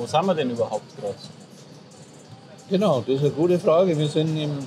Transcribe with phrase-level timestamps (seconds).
[0.00, 1.14] wo sind wir denn überhaupt gerade?
[2.70, 3.98] Genau, das ist eine gute Frage.
[3.98, 4.66] Wir sind im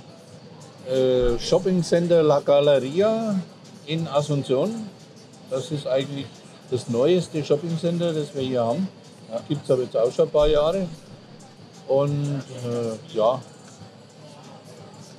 [0.88, 3.40] äh, Shopping Center La Galeria
[3.88, 4.70] in Asunción.
[5.50, 6.28] Das ist eigentlich
[6.70, 8.88] das neueste Shopping Center, das wir hier haben.
[9.32, 9.40] Ja.
[9.48, 10.88] Gibt es aber jetzt auch schon ein paar Jahre.
[11.88, 13.42] Und äh, ja,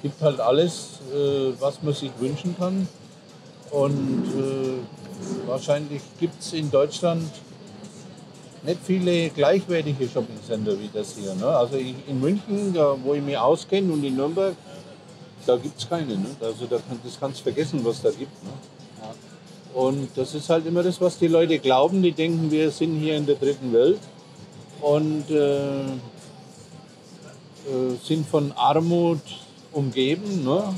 [0.01, 2.87] gibt halt alles, äh, was man sich wünschen kann.
[3.73, 7.29] Und äh, wahrscheinlich gibt es in Deutschland
[8.65, 11.35] nicht viele gleichwertige Shoppingcenter wie das hier.
[11.35, 11.47] Ne?
[11.47, 14.55] Also ich, in München, da, wo ich mich auskenne, und in Nürnberg,
[15.47, 16.17] da gibt es keine.
[16.17, 16.27] Ne?
[16.41, 18.43] Also da kann, das kannst du vergessen, was da gibt.
[18.43, 18.51] Ne?
[19.03, 19.81] Ja.
[19.81, 22.03] Und das ist halt immer das, was die Leute glauben.
[22.03, 24.01] Die denken, wir sind hier in der dritten Welt
[24.81, 25.83] und äh,
[27.65, 29.21] äh, sind von Armut
[29.73, 30.45] umgeben.
[30.45, 30.75] Ne?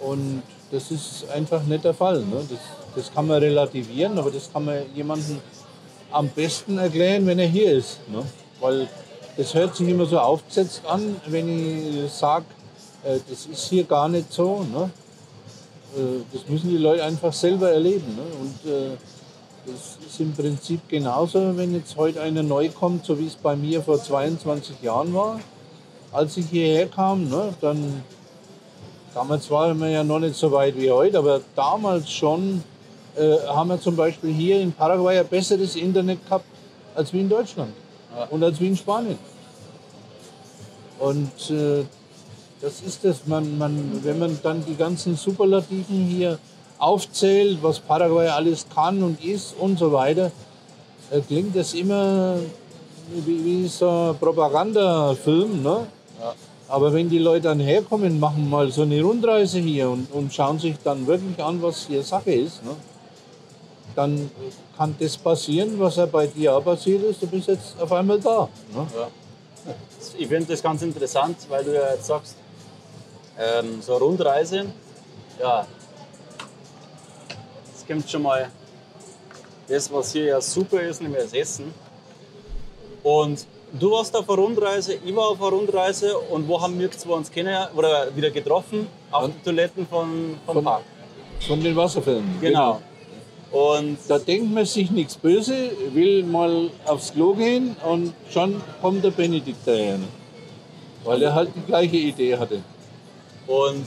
[0.00, 2.20] Und das ist einfach nicht der Fall.
[2.20, 2.44] Ne?
[2.48, 2.58] Das,
[2.96, 5.38] das kann man relativieren, aber das kann man jemandem
[6.12, 8.00] am besten erklären, wenn er hier ist.
[8.08, 8.22] Ne?
[8.60, 8.88] Weil
[9.36, 12.44] das hört sich immer so aufgesetzt an, wenn ich sage,
[13.04, 14.64] äh, das ist hier gar nicht so.
[14.72, 14.90] Ne?
[15.96, 18.16] Äh, das müssen die Leute einfach selber erleben.
[18.16, 18.22] Ne?
[18.40, 18.96] Und äh,
[19.64, 23.54] das ist im Prinzip genauso, wenn jetzt heute einer neu kommt, so wie es bei
[23.54, 25.38] mir vor 22 Jahren war.
[26.10, 28.02] Als ich hierher kam, ne, dann,
[29.14, 32.64] damals waren wir ja noch nicht so weit wie heute, aber damals schon
[33.16, 36.46] äh, haben wir zum Beispiel hier in Paraguay ein besseres Internet gehabt
[36.94, 37.72] als wie in Deutschland
[38.16, 38.24] ja.
[38.24, 39.18] und als wie in Spanien.
[40.98, 41.84] Und äh,
[42.60, 46.38] das ist es, man, man, wenn man dann die ganzen Superlativen hier
[46.78, 50.30] aufzählt, was Paraguay alles kann und ist und so weiter,
[51.10, 52.36] äh, klingt das immer
[53.26, 55.62] wie, wie so ein Propagandafilm.
[55.62, 55.86] Ne?
[56.20, 56.34] Ja.
[56.68, 60.58] Aber wenn die Leute dann herkommen, machen mal so eine Rundreise hier und, und schauen
[60.58, 62.70] sich dann wirklich an, was hier Sache ist, ne?
[63.94, 64.30] Dann
[64.76, 67.22] kann das passieren, was ja bei dir auch passiert ist.
[67.22, 68.48] Du bist jetzt auf einmal da.
[68.74, 68.86] Ne?
[68.96, 69.08] Ja.
[70.18, 72.36] Ich finde das ganz interessant, weil du ja jetzt sagst,
[73.38, 74.66] ähm, so Rundreise,
[75.40, 75.66] ja,
[77.74, 78.50] es kommt schon mal
[79.68, 81.72] das, was hier ja super ist, nämlich das Essen.
[83.02, 86.90] Und du warst auf einer Rundreise, ich war auf einer Rundreise und wo haben wir
[86.90, 88.86] zwei uns kennen oder wieder getroffen?
[89.10, 90.82] Auf den Toiletten von, vom von, Park.
[91.46, 92.38] Von den Wasserfällen.
[92.40, 92.80] Genau.
[93.52, 99.04] Und da denkt man sich nichts Böse, will mal aufs Klo gehen und schon kommt
[99.04, 99.98] der Benedikt daher.
[99.98, 100.08] Ne?
[101.04, 102.62] Weil er halt die gleiche Idee hatte.
[103.46, 103.86] Und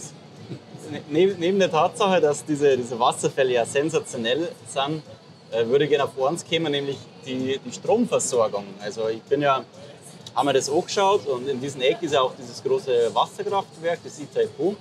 [1.09, 5.02] neben, neben der Tatsache, dass diese, diese Wasserfälle ja sensationell sind,
[5.52, 8.66] äh, würde ich gerne auf eins kommen, nämlich die, die Stromversorgung.
[8.80, 9.64] Also ich bin ja,
[10.36, 14.20] haben wir das angeschaut und in diesem Eck ist ja auch dieses große Wasserkraftwerk, das
[14.20, 14.75] Itaipu.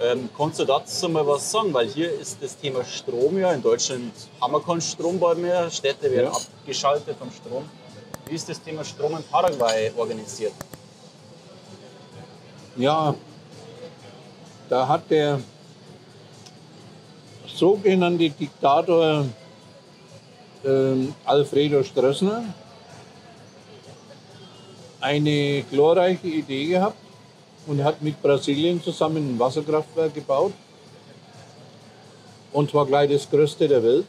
[0.00, 1.72] Ähm, kannst du dazu mal was sagen?
[1.72, 6.10] Weil hier ist das Thema Strom ja, in Deutschland haben wir keinen Strombau mehr, Städte
[6.10, 6.32] werden ja.
[6.32, 7.64] abgeschaltet vom Strom.
[8.26, 10.54] Wie ist das Thema Strom in Paraguay organisiert?
[12.76, 13.14] Ja,
[14.68, 15.40] da hat der
[17.46, 19.26] sogenannte Diktator
[20.64, 20.68] äh,
[21.24, 22.44] Alfredo Stroessner
[25.00, 27.01] eine glorreiche Idee gehabt
[27.66, 30.52] und hat mit Brasilien zusammen ein Wasserkraftwerk gebaut.
[32.52, 34.06] Und zwar gleich das größte der Welt.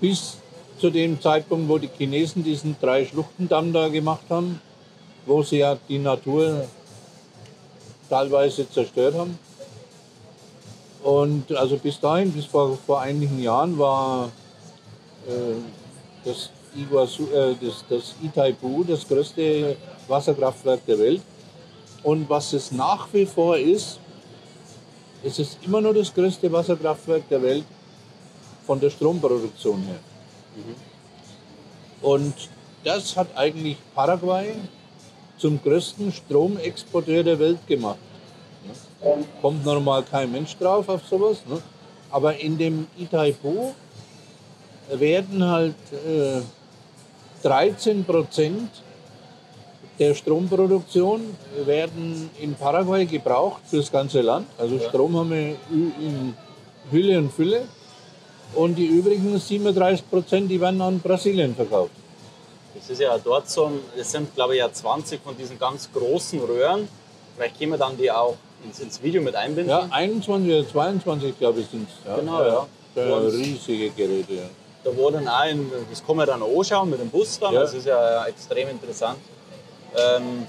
[0.00, 0.36] Bis
[0.78, 4.60] zu dem Zeitpunkt, wo die Chinesen diesen drei Schluchtendamm da gemacht haben,
[5.26, 6.64] wo sie ja die Natur
[8.08, 9.38] teilweise zerstört haben.
[11.02, 14.30] Und also bis dahin, bis vor, vor einigen Jahren, war
[15.26, 15.54] äh,
[16.24, 19.76] das, Iguazu, äh, das, das Itaipu das größte
[20.08, 21.22] Wasserkraftwerk der Welt.
[22.02, 23.98] Und was es nach wie vor ist,
[25.22, 27.64] es ist immer noch das größte Wasserkraftwerk der Welt
[28.66, 29.98] von der Stromproduktion her.
[30.56, 30.74] Mhm.
[32.02, 32.34] Und
[32.84, 34.54] das hat eigentlich Paraguay
[35.36, 37.98] zum größten Stromexporteur der Welt gemacht.
[39.40, 41.38] Kommt normal kein Mensch drauf auf sowas.
[41.46, 41.60] Ne?
[42.10, 43.72] Aber in dem Itaipu
[44.90, 46.40] werden halt äh,
[47.42, 48.70] 13 Prozent
[50.00, 51.36] der Stromproduktion
[51.66, 54.46] werden in Paraguay gebraucht für das ganze Land.
[54.56, 56.34] Also Strom haben wir in
[56.90, 57.62] Hülle und Fülle.
[58.54, 61.92] Und die übrigen 37 Prozent, die werden an Brasilien verkauft.
[62.74, 66.40] Das ist ja dort so, es sind glaube ich ja 20 von diesen ganz großen
[66.40, 66.88] Röhren.
[67.36, 69.68] Vielleicht können wir dann die auch ins, ins Video mit einbinden.
[69.68, 72.06] Ja, 21 oder 22 glaube ich sind es.
[72.06, 72.66] Ja, genau, ja.
[72.96, 73.18] ja.
[73.18, 74.42] riesige Geräte, ja.
[74.82, 77.60] Da dann auch, in, das kann man dann anschauen mit dem Bus dann, ja.
[77.60, 79.18] das ist ja extrem interessant.
[79.96, 80.46] Ähm,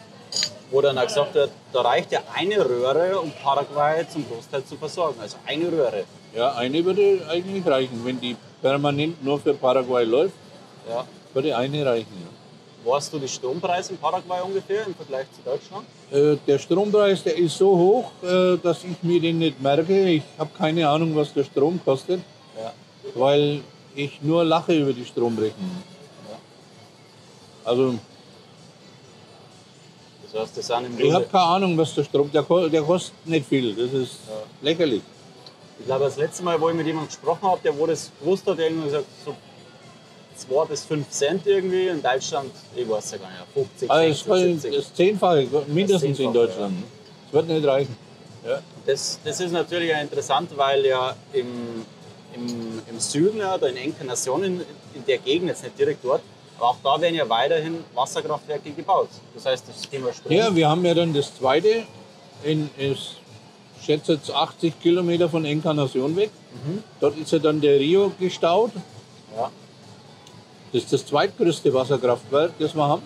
[0.72, 4.78] wo dann auch gesagt wird, da reicht ja eine Röhre, um Paraguay zum Großteil zu
[4.78, 5.20] versorgen.
[5.22, 6.06] Also eine Röhre.
[6.34, 10.36] Ja, eine würde eigentlich reichen, wenn die permanent nur für Paraguay läuft.
[10.90, 12.42] Ja würde eine reichen.
[12.84, 15.86] Warst du die Strompreise in Paraguay ungefähr im Vergleich zu Deutschland?
[16.12, 20.10] Äh, der Strompreis, der ist so hoch, äh, dass ich mir den nicht merke.
[20.10, 22.22] Ich habe keine Ahnung, was der Strom kostet,
[22.58, 22.74] Ja.
[23.14, 23.62] weil
[23.96, 25.84] ich nur lache über die Stromrechnung.
[27.64, 27.96] Also
[30.32, 33.14] Das heißt, das sind im ich habe keine Ahnung, was der Strom, der, der kostet
[33.26, 33.76] nicht viel.
[33.76, 34.18] Das ist
[34.62, 35.02] lächerlich.
[35.80, 38.48] ich glaube, das letzte Mal, wo ich mit jemandem gesprochen habe, der wo das gewusst
[38.48, 39.36] hat, irgendwie gesagt, so
[40.36, 41.88] 2 bis 5 Cent irgendwie.
[41.88, 44.76] In Deutschland, ich weiß ja gar nicht, 50, Also es 60, ist 70.
[44.76, 46.84] das Zehnfache, mindestens in Zehnfache, Deutschland.
[47.28, 47.98] Es wird nicht reichen.
[48.48, 48.60] Ja.
[48.86, 51.86] Das, das ist natürlich auch interessant, weil ja im,
[52.34, 54.62] im, im Süden, ja, da in Encarnacion, in,
[54.96, 56.22] in der Gegend, jetzt nicht direkt dort,
[56.62, 59.10] auch da werden ja weiterhin Wasserkraftwerke gebaut.
[59.34, 60.32] Das heißt, das Thema Strom.
[60.32, 61.84] Ja, wir haben ja dann das zweite,
[62.44, 63.18] in, ich
[63.84, 66.30] schätze jetzt 80 Kilometer von Encarnacion weg.
[67.00, 68.72] Dort ist ja dann der Rio gestaut.
[69.36, 69.50] Ja.
[70.72, 73.04] Das ist das zweitgrößte Wasserkraftwerk, das wir haben.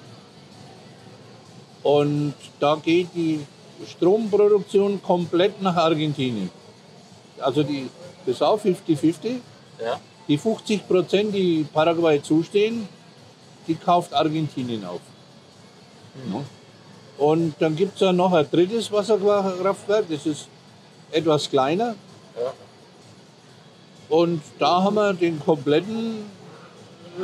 [1.84, 3.46] Und da geht die
[3.88, 6.50] Stromproduktion komplett nach Argentinien.
[7.40, 7.90] Also die,
[8.25, 9.36] das ist auch 50-50.
[9.84, 10.00] Ja.
[10.28, 12.88] Die 50 Prozent, die Paraguay zustehen,
[13.68, 15.02] die kauft Argentinien auf.
[16.32, 16.42] Ja.
[17.18, 20.48] Und dann gibt es ja noch ein drittes Wasserkraftwerk, das ist
[21.12, 21.96] etwas kleiner.
[22.36, 22.54] Ja.
[24.10, 26.26] Und da haben wir den kompletten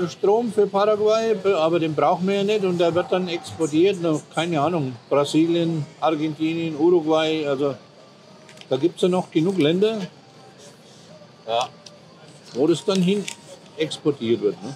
[0.10, 4.20] Strom für Paraguay, aber den brauchen wir ja nicht und der wird dann exportiert nach,
[4.34, 7.76] keine Ahnung, Brasilien, Argentinien, Uruguay, also
[8.70, 10.00] da gibt es ja noch genug Länder,
[11.46, 11.68] ja.
[12.54, 13.26] wo das dann hin
[13.78, 14.64] exportiert wird.
[14.64, 14.76] Ne?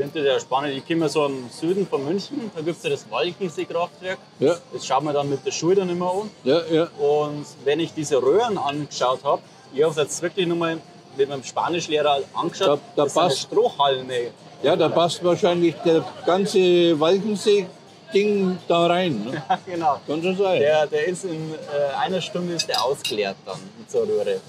[0.00, 0.74] Ich finde das ja spannend.
[0.76, 4.18] Ich komme so im Süden von München, da gibt es ja das Walchensee-Kraftwerk.
[4.38, 6.30] Ja, Das schaut man dann mit der Schulter nicht mehr an.
[6.44, 6.88] ja, ja.
[6.98, 9.42] Und wenn ich diese Röhren angeschaut habe,
[9.74, 10.78] ich habe es jetzt wirklich nochmal
[11.18, 14.30] mit meinem Spanischlehrer angeschaut, Da- da das sind passt- Strohhalme.
[14.62, 19.22] Ja, da passt wahrscheinlich der ganze Walchensee-Ding da rein.
[19.24, 19.42] Ne?
[19.48, 20.00] Ja, genau.
[20.06, 20.60] Kann schon sein.
[20.60, 24.40] Der, der ist in äh, einer Stunde ist der ausgeleert dann mit so Röhre.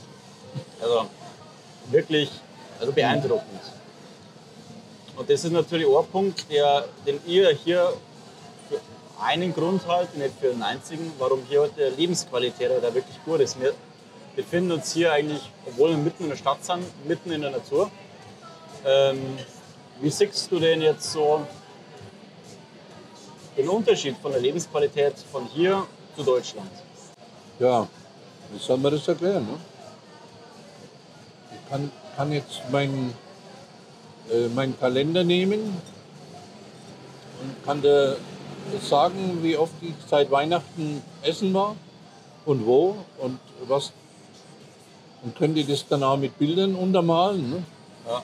[0.81, 1.05] Also
[1.89, 2.29] wirklich
[2.79, 3.59] also beeindruckend.
[5.17, 7.93] Und das ist natürlich auch ein Punkt, der, den ihr hier
[8.69, 8.79] für
[9.21, 13.59] einen Grund halt, nicht für den einzigen, warum hier heute Lebensqualität da wirklich gut ist.
[13.59, 13.73] Wir
[14.35, 17.91] befinden uns hier eigentlich, obwohl wir mitten in der Stadt sind, mitten in der Natur.
[18.85, 19.37] Ähm,
[19.99, 21.45] wie siehst du denn jetzt so
[23.57, 25.85] den Unterschied von der Lebensqualität von hier
[26.15, 26.71] zu Deutschland?
[27.59, 27.87] Ja,
[28.51, 29.45] wie soll man das erklären?
[29.45, 29.57] Ne?
[31.53, 33.13] Ich kann, kann jetzt meinen
[34.55, 35.59] meinen Kalender nehmen
[37.41, 38.15] und kann da
[38.81, 41.75] sagen, wie oft ich seit Weihnachten essen war
[42.45, 43.91] und wo und was.
[45.23, 47.49] Und könnte das dann auch mit Bildern untermalen.
[47.51, 47.63] Ne?
[48.07, 48.23] Ja.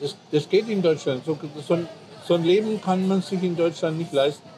[0.00, 1.24] Das, das geht in Deutschland.
[1.26, 1.88] So, so, ein,
[2.26, 4.48] so ein Leben kann man sich in Deutschland nicht leisten.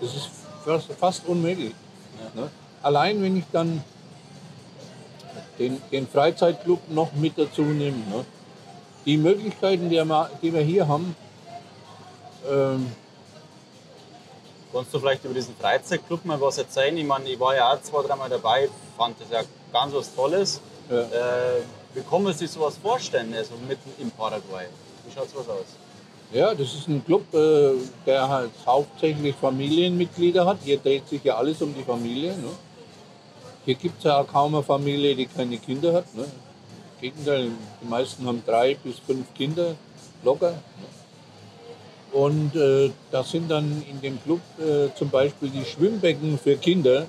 [0.00, 0.28] Das ist
[0.64, 1.72] fast, fast unmöglich.
[2.34, 2.50] Ne?
[2.82, 3.82] Allein wenn ich dann
[5.58, 7.96] den, den Freizeitclub noch mit dazu nehme.
[8.10, 8.24] Ne?
[9.08, 11.16] Die Möglichkeiten, die wir, die wir hier haben,
[12.48, 12.92] ähm,
[14.70, 16.94] Kannst du vielleicht über diesen Freizeitclub mal was erzählen?
[16.98, 18.68] Ich meine, ich war ja auch zwei, dreimal dabei,
[18.98, 19.40] fand das ja
[19.72, 20.60] ganz was Tolles.
[20.90, 21.00] Ja.
[21.00, 21.62] Äh,
[21.94, 24.66] wie kann man sich sowas vorstellen, also mitten im Paraguay?
[25.06, 25.66] Wie schaut sowas aus?
[26.32, 27.72] ja, das ist ein Club, äh,
[28.04, 30.58] der halt hauptsächlich Familienmitglieder hat.
[30.62, 32.32] Hier dreht sich ja alles um die Familie.
[32.32, 32.50] Ne?
[33.64, 36.14] Hier gibt es ja auch kaum eine Familie, die keine Kinder hat.
[36.14, 36.26] Ne?
[37.00, 37.50] Gegenteil,
[37.80, 39.76] die meisten haben drei bis fünf Kinder,
[40.24, 40.54] locker.
[42.12, 47.06] Und äh, da sind dann in dem Club äh, zum Beispiel die Schwimmbecken für Kinder.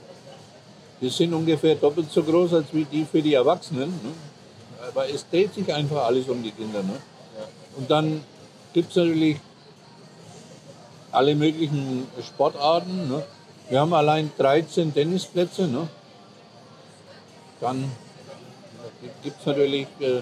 [1.01, 3.89] Die sind ungefähr doppelt so groß als wie die für die Erwachsenen.
[3.89, 4.11] Ne?
[4.89, 6.83] Aber es dreht sich einfach alles um die Kinder.
[6.83, 6.95] Ne?
[7.77, 8.21] Und dann
[8.73, 9.37] gibt es natürlich
[11.11, 13.07] alle möglichen Sportarten.
[13.07, 13.23] Ne?
[13.69, 15.67] Wir haben allein 13 Tennisplätze.
[15.67, 15.87] Ne?
[17.61, 17.89] Dann
[19.23, 20.21] gibt es natürlich äh,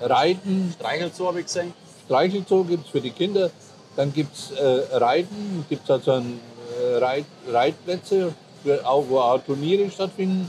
[0.00, 1.72] Reiten, Streichelzoo habe ich gesehen.
[2.06, 3.50] Streichelzoo gibt es für die Kinder.
[3.96, 6.40] Dann gibt es äh, Reiten, gibt es also ein,
[6.80, 10.48] äh, Reit, Reitplätze, für, auch, wo auch Turniere stattfinden.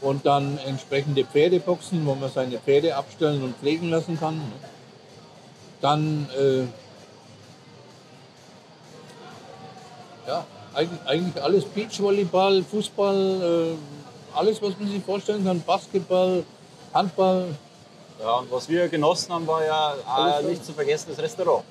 [0.00, 4.40] Und dann entsprechende Pferdeboxen, wo man seine Pferde abstellen und pflegen lassen kann.
[5.80, 6.64] Dann äh,
[10.28, 10.44] ja,
[10.74, 16.44] eigentlich, eigentlich alles Beachvolleyball, Fußball, äh, alles, was man sich vorstellen kann, Basketball,
[16.96, 17.46] Handball.
[18.20, 20.42] Ja, und was wir genossen haben, war ja klar.
[20.42, 21.64] nicht zu vergessen das Restaurant.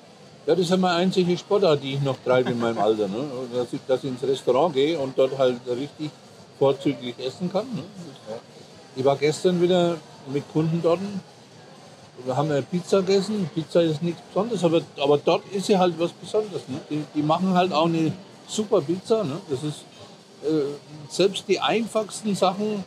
[0.46, 3.08] Ja, das ist meine einzige Sportart, die ich noch treibe in meinem Alter.
[3.08, 3.24] Ne?
[3.52, 6.10] Dass, ich, dass ich ins Restaurant gehe und dort halt richtig
[6.58, 7.66] vorzüglich essen kann.
[7.74, 7.82] Ne?
[8.94, 9.96] Ich war gestern wieder
[10.32, 11.00] mit Kunden dort
[12.24, 13.48] wir haben ja Pizza gegessen.
[13.54, 16.62] Pizza ist nichts Besonderes, aber, aber dort ist sie halt was Besonderes.
[16.68, 16.80] Ne?
[16.90, 18.12] Die, die machen halt auch eine
[18.46, 19.24] super Pizza.
[19.24, 19.38] Ne?
[19.50, 19.84] Das ist
[20.44, 20.64] äh,
[21.08, 22.84] selbst die einfachsten Sachen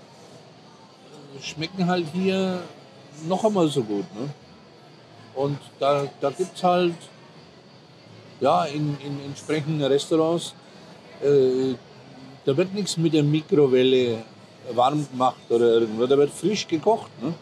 [1.42, 2.62] schmecken halt hier
[3.28, 4.06] noch einmal so gut.
[4.16, 4.30] Ne?
[5.36, 6.96] Und da, da gibt es halt
[8.40, 10.54] ja, in, in entsprechenden Restaurants,
[11.22, 11.76] äh,
[12.46, 14.24] da wird nichts mit der Mikrowelle
[14.74, 17.12] warm gemacht oder irgendwo, da wird frisch gekocht.
[17.22, 17.34] Ne?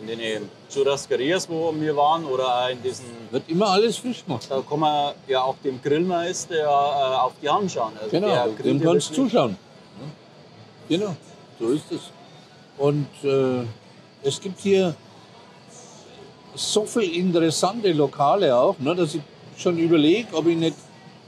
[0.00, 3.06] In den Churrascarias, wo wir waren, oder in diesen.
[3.32, 4.46] Wird immer alles frisch gemacht.
[4.48, 7.92] Da kann man ja auch dem Grillmeister äh, auf die Hand schauen.
[8.00, 9.56] Also genau, dem kannst du zuschauen.
[10.88, 11.16] Genau,
[11.58, 12.00] so ist es.
[12.78, 13.64] Und äh,
[14.22, 14.94] es gibt hier
[16.54, 19.22] so viele interessante Lokale auch, ne, dass ich
[19.56, 20.76] schon überlege, ob ich nicht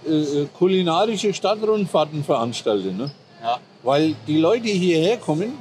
[0.07, 2.92] äh, äh, kulinarische Stadtrundfahrten veranstalte.
[2.92, 3.11] Ne?
[3.42, 3.59] Ja.
[3.83, 5.52] Weil die Leute hierher kommen,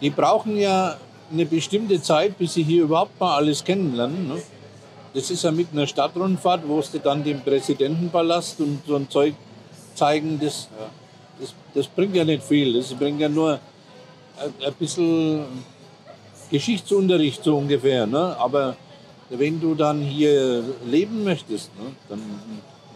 [0.00, 0.96] die brauchen ja
[1.32, 4.28] eine bestimmte Zeit, bis sie hier überhaupt mal alles kennenlernen.
[4.28, 4.42] Ne?
[5.14, 9.34] Das ist ja mit einer Stadtrundfahrt, wo sie dann den Präsidentenpalast und so ein Zeug
[9.94, 10.68] zeigen, das,
[11.40, 12.74] das, das bringt ja nicht viel.
[12.74, 13.58] Das bringt ja nur
[14.40, 15.44] ein, bisschen
[16.50, 18.06] Geschichtsunterricht so ungefähr.
[18.06, 18.36] Ne?
[18.38, 18.76] Aber
[19.28, 22.20] wenn du dann hier leben möchtest, ne, dann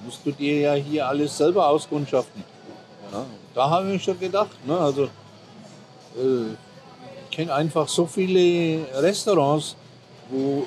[0.05, 2.43] musst du dir ja hier alles selber auskundschaften.
[3.13, 3.25] Ja,
[3.55, 4.51] da habe ich schon gedacht.
[4.67, 6.53] Ne, also, äh,
[7.25, 9.77] ich kenne einfach so viele Restaurants,
[10.31, 10.67] wo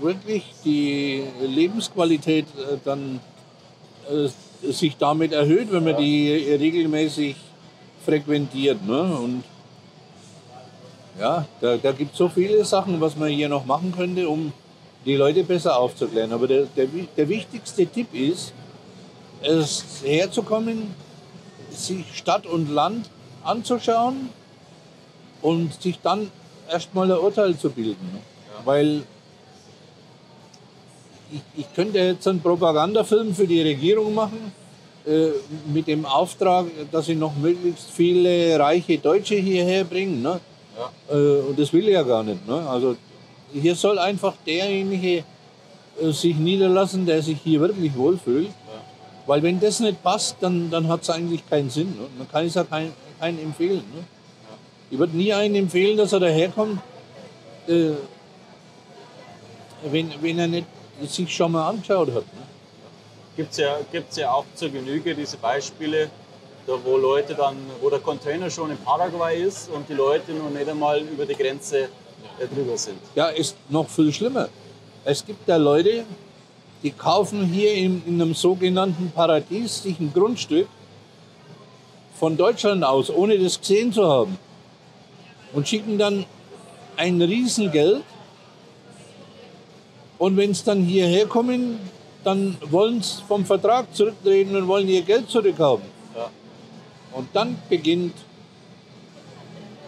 [0.00, 3.20] wirklich die Lebensqualität äh, dann
[4.10, 4.28] äh,
[4.72, 7.36] sich damit erhöht, wenn man die regelmäßig
[8.04, 8.84] frequentiert.
[8.86, 9.00] Ne?
[9.00, 9.44] Und
[11.18, 14.52] ja, da, da gibt es so viele Sachen, was man hier noch machen könnte, um
[15.04, 16.32] die Leute besser aufzuklären.
[16.32, 18.52] Aber der, der, der wichtigste Tipp ist,
[19.42, 20.94] es herzukommen,
[21.70, 23.10] sich Stadt und Land
[23.44, 24.30] anzuschauen
[25.42, 26.30] und sich dann
[26.70, 28.08] erstmal ein Urteil zu bilden.
[28.12, 28.66] Ja.
[28.66, 29.02] Weil
[31.32, 34.52] ich, ich, könnte jetzt einen Propagandafilm für die Regierung machen,
[35.06, 35.28] äh,
[35.72, 40.22] mit dem Auftrag, dass sie noch möglichst viele reiche Deutsche hierher bringen.
[40.22, 40.40] Ne?
[40.76, 41.14] Ja.
[41.16, 42.46] Äh, und das will ich ja gar nicht.
[42.46, 42.68] Ne?
[42.68, 42.96] Also
[43.52, 45.24] hier soll einfach derjenige
[46.00, 48.46] äh, sich niederlassen, der sich hier wirklich wohlfühlt.
[48.46, 48.52] Ja.
[49.26, 51.88] Weil wenn das nicht passt, dann, dann hat es eigentlich keinen Sinn.
[51.88, 52.06] Ne?
[52.18, 53.84] Man kann es ja keinen kein empfehlen.
[53.94, 53.98] Ne?
[54.00, 54.56] Ja.
[54.90, 56.80] Ich würde nie einen empfehlen, dass er daherkommt,
[57.68, 57.90] äh,
[59.90, 60.66] wenn, wenn er nicht
[61.06, 62.22] sich schon mal angeschaut hat.
[62.22, 62.42] Ne?
[63.36, 66.10] Gibt es ja, gibt's ja auch zur Genüge diese Beispiele,
[66.66, 70.50] da wo Leute dann, wo der Container schon in Paraguay ist und die Leute noch
[70.50, 71.88] nicht einmal über die Grenze
[72.52, 72.98] drüber sind.
[73.14, 74.48] Ja, ist noch viel schlimmer.
[75.04, 76.04] Es gibt ja Leute,
[76.82, 80.66] die kaufen hier in, in einem sogenannten Paradies sich ein Grundstück
[82.18, 84.38] von Deutschland aus, ohne das gesehen zu haben.
[85.52, 86.24] Und schicken dann
[86.96, 88.02] ein Riesengeld.
[90.18, 91.78] Und wenn es dann hierher kommen,
[92.24, 95.93] dann wollen sie vom Vertrag zurücktreten und wollen ihr Geld zurückhaben.
[97.14, 98.14] Und dann beginnt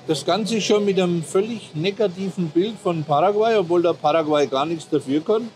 [0.07, 4.89] das Ganze schon mit einem völlig negativen Bild von Paraguay, obwohl der Paraguay gar nichts
[4.89, 5.51] dafür kann.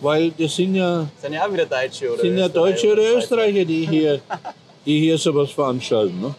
[0.00, 3.64] Weil das sind ja, sind ja auch wieder Deutsche oder sind ja Deutsche oder Österreicher,
[3.64, 4.20] die hier,
[4.86, 6.20] die hier sowas veranstalten.
[6.20, 6.34] Ne?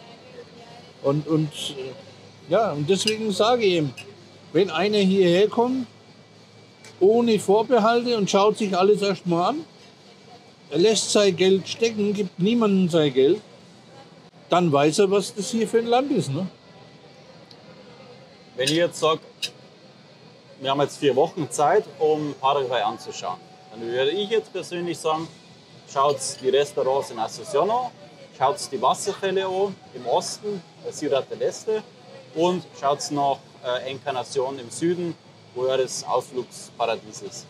[1.02, 1.48] Und, und,
[2.48, 3.90] ja, und deswegen sage ich ihm,
[4.52, 5.86] wenn einer hierher kommt,
[7.00, 9.56] ohne Vorbehalte und schaut sich alles erstmal an,
[10.70, 13.40] er lässt sein Geld stecken, gibt niemandem sein Geld,
[14.48, 16.30] dann weiß er, was das hier für ein Land ist.
[16.30, 16.46] Ne?
[18.56, 19.20] Wenn ich jetzt sage,
[20.60, 23.38] wir haben jetzt vier Wochen Zeit, um Paraguay anzuschauen,
[23.70, 25.28] dann würde ich jetzt persönlich sagen,
[25.92, 27.90] schaut die Restaurants in Asunción an,
[28.38, 31.82] schaut die Wasserfälle an im Osten, Ciudad del Este
[32.34, 35.14] und schaut nach äh, Encarnación im Süden,
[35.54, 37.46] wo ja das Ausflugsparadies ist.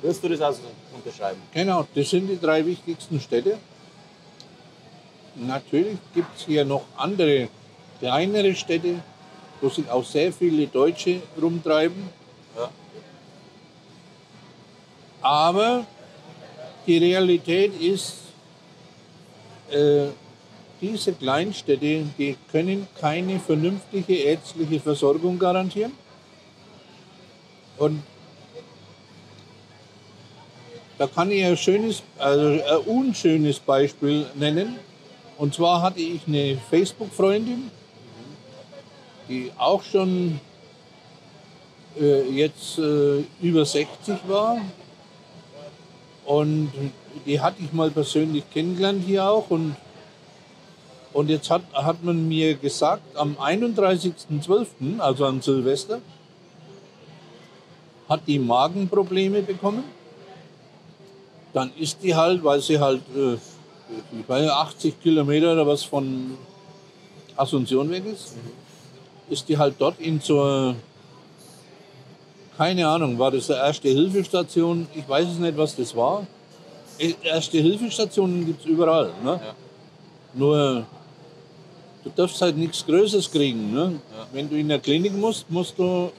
[0.00, 0.60] Würdest du das also
[0.94, 1.40] unterschreiben?
[1.52, 3.58] Genau, das sind die drei wichtigsten Städte.
[5.36, 7.48] Natürlich gibt es hier noch andere
[7.98, 9.00] kleinere Städte,
[9.60, 12.08] wo sich auch sehr viele Deutsche rumtreiben.
[12.56, 12.70] Ja.
[15.22, 15.86] Aber
[16.86, 18.14] die Realität ist,
[19.70, 20.06] äh,
[20.80, 25.92] diese Kleinstädte, die können keine vernünftige ärztliche Versorgung garantieren.
[27.78, 28.02] Und
[30.98, 34.78] da kann ich ein schönes, also ein unschönes Beispiel nennen.
[35.36, 37.70] Und zwar hatte ich eine Facebook-Freundin,
[39.28, 40.38] die auch schon
[42.00, 44.58] äh, jetzt äh, über 60 war.
[46.24, 46.70] Und
[47.26, 49.50] die hatte ich mal persönlich kennengelernt hier auch.
[49.50, 49.76] Und,
[51.12, 56.00] und jetzt hat, hat man mir gesagt, am 31.12., also an Silvester,
[58.08, 59.84] hat die Magenprobleme bekommen.
[61.52, 63.36] Dann ist die halt, weil sie halt äh,
[63.88, 66.36] ich weiß, 80 Kilometer oder was von
[67.36, 68.34] Asunción weg ist,
[69.28, 70.74] ist die halt dort in so,
[72.56, 74.86] keine Ahnung, war das eine erste Hilfestation?
[74.94, 76.26] Ich weiß es nicht, was das war.
[76.98, 79.10] Äh, erste Hilfestationen gibt es überall.
[79.22, 79.40] Ne?
[79.44, 79.54] Ja.
[80.34, 80.86] Nur,
[82.04, 83.72] du darfst halt nichts Größeres kriegen.
[83.72, 84.00] Ne?
[84.16, 84.26] Ja.
[84.32, 86.12] Wenn du in der Klinik musst, musst du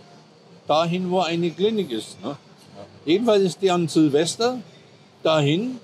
[0.67, 2.21] dahin, wo eine Klinik ist.
[2.21, 2.35] Ne?
[3.05, 4.59] Jedenfalls ist die an Silvester
[5.23, 5.79] dahin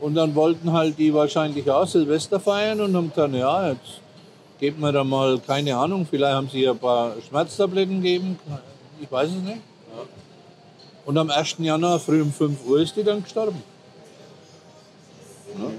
[0.00, 4.00] und dann wollten halt die wahrscheinlich auch Silvester feiern und haben gesagt, ja, jetzt
[4.58, 8.38] geben wir da mal, keine Ahnung, vielleicht haben sie ein paar Schmerztabletten gegeben,
[9.00, 9.60] ich weiß es nicht.
[11.04, 11.56] Und am 1.
[11.58, 13.62] Januar früh um 5 Uhr ist die dann gestorben.
[15.56, 15.70] Ja.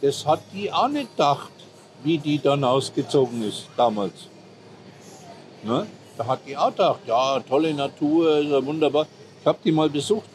[0.00, 1.52] Das hat die auch nicht gedacht,
[2.02, 4.14] wie die dann ausgezogen ist damals.
[5.62, 5.86] Ne?
[6.16, 9.06] Da hat die auch gedacht, ja, tolle Natur, ist ja wunderbar.
[9.40, 10.28] Ich habe die mal besucht,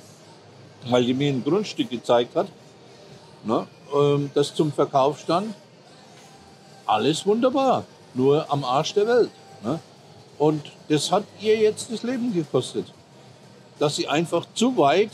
[0.89, 2.47] weil die mir ein Grundstück gezeigt hat,
[3.43, 3.67] ne?
[3.93, 5.53] ähm, das zum Verkauf stand.
[6.85, 9.31] Alles wunderbar, nur am Arsch der Welt.
[9.63, 9.79] Ne?
[10.37, 12.93] Und das hat ihr jetzt das Leben gekostet.
[13.79, 15.11] Dass sie einfach zu weit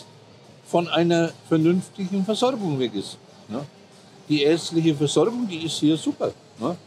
[0.66, 3.18] von einer vernünftigen Versorgung weg ist.
[3.48, 3.66] Ne?
[4.30, 6.32] Die ärztliche Versorgung, die ist hier super.
[6.60, 6.78] Ne?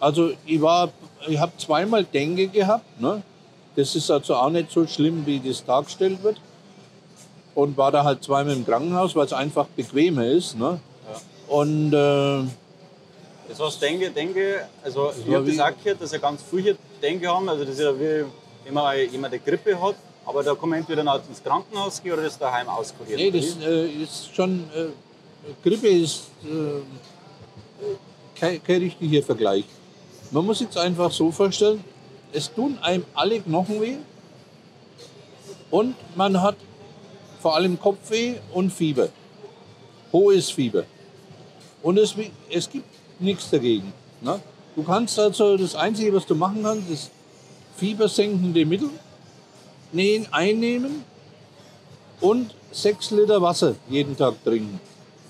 [0.00, 0.90] Also ich war,
[1.26, 3.00] ich habe zweimal Dengue gehabt.
[3.00, 3.22] Ne?
[3.76, 6.40] Das ist also auch nicht so schlimm, wie das dargestellt wird.
[7.58, 10.56] Und war da halt zweimal im Krankenhaus, weil es einfach bequemer ist.
[10.56, 10.78] Ne?
[11.48, 12.44] Und äh,
[13.48, 16.76] Das heißt, denke, denke, also ich habe das auch gehört, dass ja ganz viele hier
[17.02, 20.68] Denke haben, also das ist ja wie man jemand eine Grippe hat, aber da kann
[20.68, 23.20] man entweder noch ins Krankenhaus gehen oder das daheim auskurieren.
[23.20, 24.86] nee, das äh, ist schon, äh,
[25.64, 26.82] Grippe ist äh,
[28.38, 29.64] kein, kein richtiger Vergleich.
[30.30, 31.82] Man muss jetzt einfach so vorstellen,
[32.32, 33.96] es tun einem alle Knochen weh
[35.72, 36.54] und man hat
[37.40, 39.08] vor allem Kopfweh und Fieber.
[40.12, 40.84] Hohes Fieber.
[41.82, 42.14] Und es,
[42.50, 42.86] es gibt
[43.20, 43.92] nichts dagegen.
[44.20, 44.40] Ne?
[44.74, 47.10] Du kannst also, das Einzige, was du machen kannst, ist
[47.76, 48.90] fiebersenkende Mittel
[50.30, 51.04] einnehmen
[52.20, 54.80] und sechs Liter Wasser jeden Tag trinken.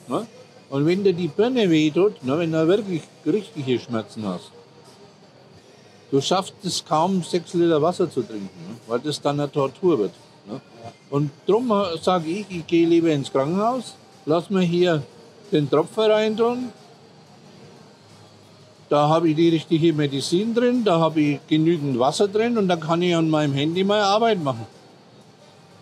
[0.09, 0.27] Ne?
[0.71, 4.51] Und wenn dir die Birne wehtut, ne, wenn du wirklich richtige Schmerzen hast,
[6.11, 8.77] du schaffst es kaum, sechs Liter Wasser zu trinken, ne?
[8.87, 10.13] weil das dann eine Tortur wird.
[11.11, 13.95] Und darum sage ich, ich gehe lieber ins Krankenhaus,
[14.27, 15.03] lass mir hier
[15.51, 16.71] den Tropfer reintun,
[18.89, 22.81] da habe ich die richtige Medizin drin, da habe ich genügend Wasser drin und dann
[22.81, 24.67] kann ich an meinem Handy meine Arbeit machen.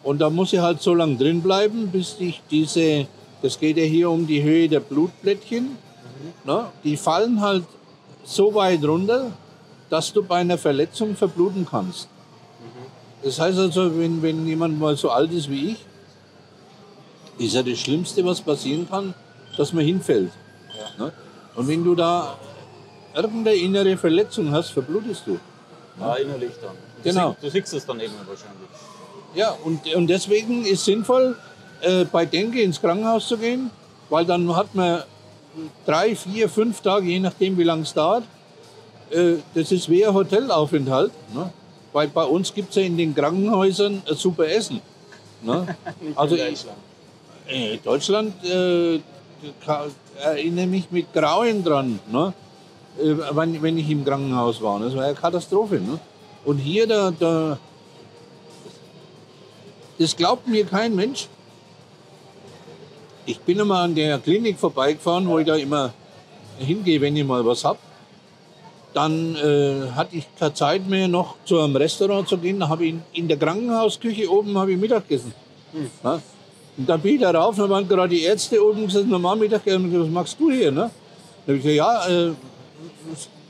[0.03, 3.07] Und da muss ich halt so lange drin bleiben, bis ich diese,
[3.43, 5.77] das geht ja hier um die Höhe der Blutplättchen,
[6.45, 7.65] ne, die fallen halt
[8.25, 9.33] so weit runter,
[9.89, 12.09] dass du bei einer Verletzung verbluten kannst.
[13.27, 15.79] Das heißt also, wenn, wenn jemand mal so alt ist wie ich,
[17.45, 19.15] ist ja das Schlimmste, was passieren kann,
[19.57, 20.31] dass man hinfällt.
[20.97, 21.13] Ne?
[21.57, 22.37] Und wenn du da
[23.15, 25.41] irgendeine innere Verletzung hast, verblutest du.
[25.99, 26.77] Ja, innerlich dann.
[27.03, 27.31] Du Genau.
[27.41, 28.69] siehst- Du siehst es dann irgendwann wahrscheinlich.
[29.35, 31.37] Ja, und, und deswegen ist sinnvoll,
[31.81, 33.71] äh, bei Denke ins Krankenhaus zu gehen,
[34.09, 35.03] weil dann hat man
[35.85, 38.23] drei, vier, fünf Tage, je nachdem wie lange es dauert.
[39.11, 41.11] Äh, das ist wie ein Hotelaufenthalt.
[41.35, 41.51] Ne?
[41.97, 44.83] Weil bei uns gibt es ja in den Krankenhäusern ein super Essen.
[45.41, 45.67] Ne?
[46.15, 46.77] Also ich- Deutschland.
[47.49, 49.01] Äh, Deutschland äh,
[49.65, 49.87] ka-
[50.23, 52.35] erinnere mich mit Grauen dran, ne?
[53.03, 54.79] äh, wenn, wenn ich im Krankenhaus war.
[54.81, 55.77] Das war eine Katastrophe.
[55.77, 55.99] Ne?
[56.45, 57.59] Und hier, da, da,
[59.99, 61.29] das glaubt mir kein Mensch.
[63.25, 65.95] Ich bin einmal an der Klinik vorbeigefahren, wo ich da immer
[66.59, 67.79] hingehe, wenn ich mal was hab.
[68.95, 72.61] Dann äh, hatte ich keine Zeit mehr, noch zu einem Restaurant zu gehen.
[72.61, 75.35] Da habe ich in, in der Krankenhausküche oben habe ich Mittag gegessen.
[76.03, 76.21] Ja?
[76.79, 79.37] Und dann bin ich da rauf, da waren gerade die Ärzte oben normal.
[79.37, 80.71] Und gesagt, was machst du hier?
[80.71, 80.91] Ne?
[81.47, 82.33] Da habe ich gesagt, ja, äh,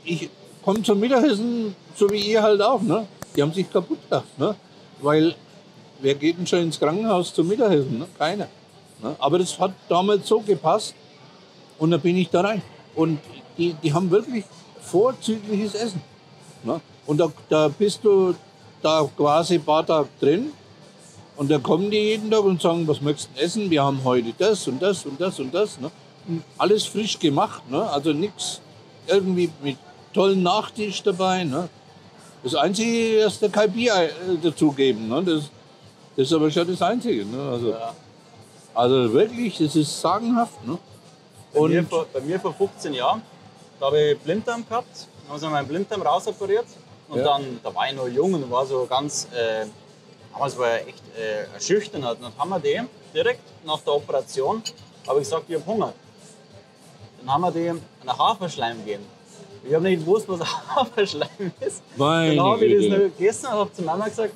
[0.05, 0.29] ich
[0.63, 2.81] komme zum Mittagessen, so wie ihr halt auch.
[2.81, 3.05] Ne?
[3.35, 4.37] Die haben sich kaputt gedacht.
[4.37, 4.55] Ne?
[5.01, 5.35] Weil,
[5.99, 7.99] wer geht denn schon ins Krankenhaus zum Mittagessen?
[7.99, 8.07] Ne?
[8.17, 8.47] Keiner.
[9.01, 9.15] Ne?
[9.19, 10.93] Aber das hat damals so gepasst
[11.77, 12.61] und dann bin ich da rein.
[12.95, 13.19] Und
[13.57, 14.45] die, die haben wirklich
[14.87, 16.01] vorzügliches Essen.
[16.63, 16.79] Ne?
[17.05, 18.33] Und da, da bist du
[18.81, 20.51] da quasi ein paar Tage drin
[21.35, 23.69] und da kommen die jeden Tag und sagen, was möchtest du essen?
[23.69, 25.79] Wir haben heute das und das und das und das.
[25.79, 25.91] Ne?
[26.27, 27.89] Und alles frisch gemacht, ne?
[27.89, 28.59] also nichts
[29.07, 29.77] irgendwie mit
[30.13, 31.43] tollen Nachtisch dabei.
[31.43, 31.69] Ne?
[32.43, 34.09] Das Einzige, dass der kein Bier äh,
[34.41, 35.07] dazugeben.
[35.07, 35.23] Ne?
[35.23, 35.43] Das,
[36.15, 37.25] das ist aber schon das Einzige.
[37.25, 37.39] Ne?
[37.51, 37.93] Also, Ja.
[38.73, 40.65] also wirklich, das ist sagenhaft.
[40.65, 40.77] Ne?
[41.53, 43.21] Bei, mir vor, bei mir vor 15 Jahren,
[43.79, 46.65] da habe ich Blinddarm gehabt, dann haben sie meinen Blinddarm rausoperiert
[47.09, 47.23] und Ja.
[47.25, 49.65] dann, da war ich noch jung und war so ganz äh,
[50.33, 52.05] damals war er echt äh, erschüchternd.
[52.05, 52.79] Und dann haben wir die
[53.13, 54.61] direkt nach der Operation,
[55.07, 55.93] habe ich gesagt, ich habe Hunger.
[57.19, 59.05] Dann haben wir die einen Haferschleim gegeben.
[59.63, 60.39] Ich habe nicht gewusst, was
[60.75, 61.81] Haferschleim ist.
[61.95, 64.33] Meine dann habe ich das noch gegessen und habe zu Mama gesagt,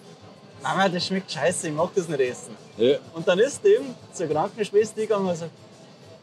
[0.64, 2.56] Mama, das schmeckt scheiße, ich mag das nicht essen.
[2.78, 2.98] Ja.
[3.14, 5.52] Und dann ist eben zur Krankenschwester gegangen und gesagt,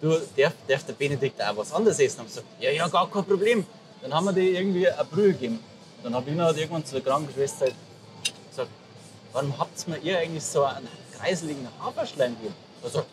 [0.00, 2.20] du, darf, darf der Benedikt auch was anderes essen?
[2.20, 3.66] Und ich gesagt, ja, ja, gar kein Problem.
[4.02, 5.60] Dann haben wir die irgendwie eine Brühe gegeben.
[6.02, 7.66] Dann habe ich noch irgendwann zur Krankenschwester
[8.48, 8.70] gesagt,
[9.32, 12.54] warum habt ihr mir eigentlich so einen kreiseligen Haferschleim gegeben?
[12.82, 13.06] Er sagt,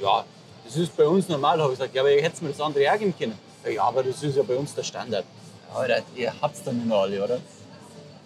[0.00, 0.24] ja,
[0.64, 1.60] das ist bei uns normal.
[1.60, 3.38] habe ich gesagt, ja, aber ihr hättet mir das andere auch geben können.
[3.64, 5.24] Ja, aber das ist ja bei uns der Standard.
[5.70, 7.40] Ja, Alter, ihr habt's dann nicht alle, oder?